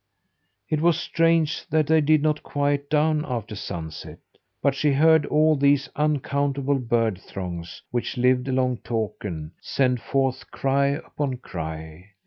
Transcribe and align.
It 0.67 0.81
was 0.81 0.99
strange 0.99 1.67
that 1.69 1.85
they 1.85 2.01
did 2.01 2.23
not 2.23 2.41
quiet 2.41 2.89
down 2.89 3.23
after 3.23 3.53
sunset. 3.55 4.17
But 4.59 4.73
she 4.73 4.93
heard 4.93 5.27
all 5.27 5.55
these 5.55 5.89
uncountable 5.95 6.79
bird 6.79 7.19
throngs, 7.21 7.83
which 7.91 8.17
lived 8.17 8.47
along 8.47 8.77
Takern, 8.77 9.51
send 9.61 10.01
forth 10.01 10.49
cry 10.49 10.87
upon 10.87 11.37
cry. 11.37 12.05